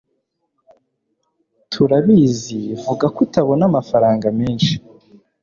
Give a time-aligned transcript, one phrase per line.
[1.71, 4.73] turabizi vuga ko utabona amafaranga menshi